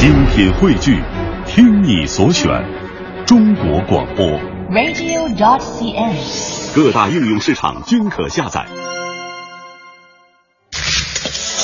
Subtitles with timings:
[0.00, 0.98] 精品汇聚，
[1.44, 2.48] 听你所选，
[3.26, 4.26] 中国广播。
[4.70, 6.74] radio.dot.cn，。
[6.74, 8.64] 各大应用市场均可下载。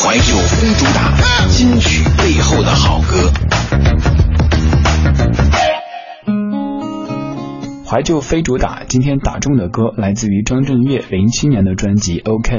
[0.04, 1.14] 怀旧非主打，
[1.48, 3.32] 金曲背后的好歌。
[7.86, 12.54] 怀旧非主打，今天打中的歌来自于张震岳零七年的专辑《OK》。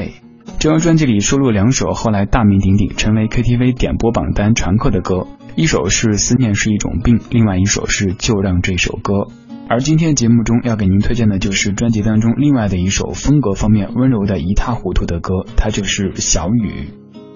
[0.58, 5.28] 这张专辑里收录两首后来大名鼎鼎，成为 KTV 点播榜单常客的歌，
[5.58, 9.14] 一首是《思念是一种病》，另外一首是《就让这首歌》。
[9.68, 16.90] 而今天节目中要给您推荐的就是专辑当中另外的一首风格方面温柔的一塌糊涂的歌，它就是《小雨》。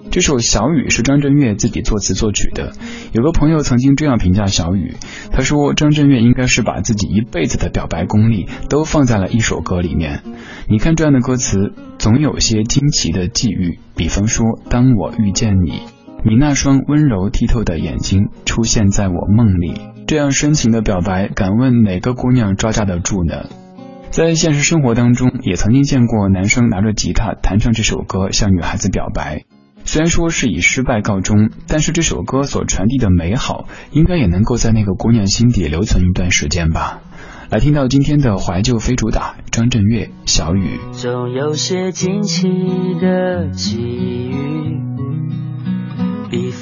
[0.09, 2.71] 这首《小雨》是张震岳自己作词作曲的。
[3.11, 4.93] 有个朋友曾经这样评价小雨，
[5.33, 10.21] 他说张震岳应该是把自己一辈子的表白功力都放在了一首歌里面。
[10.69, 15.81] 你看这样的歌词，总有些惊奇的际遇，比方说，当我遇见你，
[16.25, 19.73] 你那双温柔剔透的眼睛出现在我梦里，
[20.07, 23.45] 这样深情的表白，敢问哪个姑娘招架得住呢？
[24.09, 29.43] 在现实生活当中，也曾经见过男生拿着吉他弹唱这首歌向女孩子表白。
[29.83, 37.01] 虽然说是以失败告终，但是这首歌所传递的美好，应该也能够在那个姑娘心底留存一段时间吧。
[37.49, 40.79] 来听到今天的怀旧非主打，张震岳《小雨》。
[40.93, 42.47] 总有些惊奇
[43.01, 44.79] 的际遇，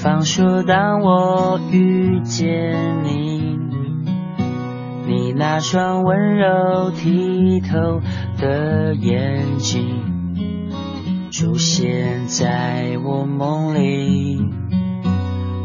[0.01, 3.55] 比方说，当我遇见你，
[5.05, 8.01] 你那双温柔剔透
[8.39, 11.29] 的眼睛。
[11.29, 14.43] 出现在我梦里，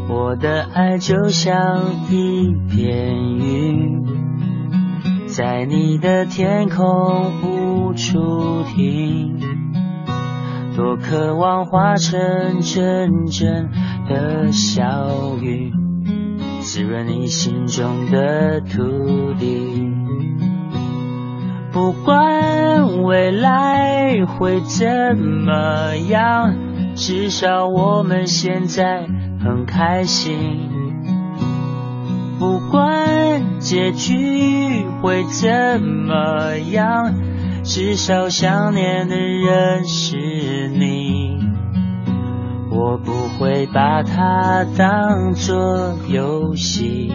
[0.07, 4.05] 我的爱就像一片云，
[5.25, 9.35] 在你的天空无处停。
[10.75, 13.71] 多渴望化成阵阵
[14.07, 15.71] 的小雨，
[16.61, 19.91] 滋润你心中的土地。
[21.71, 26.55] 不管未来会怎么样，
[26.95, 29.05] 至少我们现在
[29.43, 30.69] 很开心。
[32.39, 37.13] 不管结局会怎么样，
[37.63, 41.06] 至少想念的人是你。
[42.87, 47.11] 我不会把它当作游戏，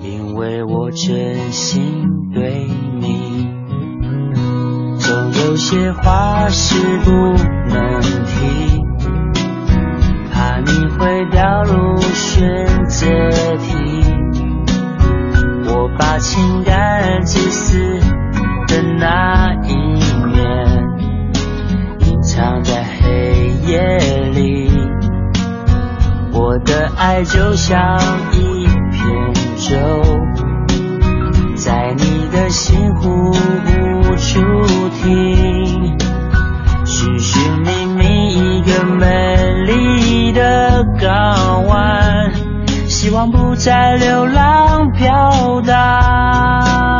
[0.00, 2.66] 因为我真心对
[2.98, 3.46] 你。
[4.98, 7.10] 总有些话是不
[7.68, 8.82] 能提，
[10.32, 13.06] 怕你会掉入选择
[13.58, 14.02] 题。
[15.66, 18.00] 我把情感自私
[18.66, 19.74] 的那一
[20.24, 20.88] 面
[22.06, 23.97] 隐藏在黑夜
[27.08, 27.98] 爱就像
[28.32, 30.04] 一片舟，
[31.56, 35.96] 在你的心湖无处停，
[36.84, 42.30] 寻寻觅觅一个美丽的港湾，
[42.86, 46.97] 希望不再流浪飘荡。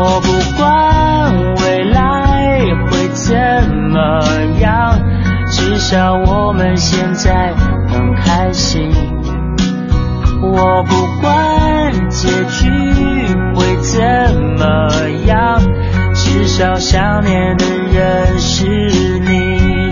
[0.00, 3.34] 我不管未来会怎
[3.90, 4.22] 么
[4.60, 4.96] 样，
[5.50, 7.52] 至少我们现在
[7.88, 8.92] 很开心。
[10.40, 12.70] 我不管结局
[13.56, 14.00] 会怎
[14.56, 14.88] 么
[15.26, 15.60] 样，
[16.14, 19.90] 至少想念的人是你。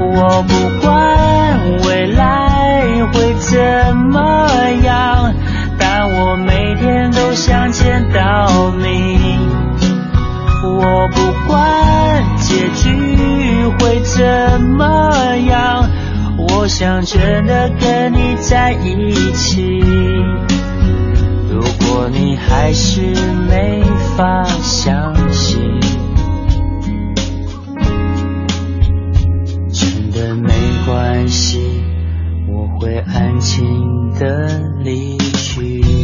[0.00, 2.82] 我不管未来
[3.12, 3.94] 会怎
[10.64, 12.88] 我不管结局
[13.78, 15.88] 会怎么样，
[16.36, 19.80] 我想真的跟你在一起。
[21.50, 23.00] 如果你还是
[23.48, 23.82] 没
[24.16, 25.80] 法相信，
[29.72, 30.52] 真的没
[30.86, 31.82] 关系，
[32.48, 35.97] 我会安静的离去。